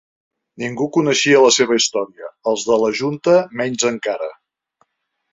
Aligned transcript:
Ningú 0.61 0.85
coneixia 0.93 1.41
la 1.43 1.51
seva 1.57 1.75
història, 1.79 2.29
els 2.51 2.63
de 2.69 2.77
la 2.85 2.89
Junta 3.01 3.35
menys 3.61 3.85
encara. 3.91 4.31